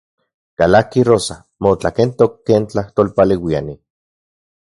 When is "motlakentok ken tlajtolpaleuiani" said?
1.67-3.75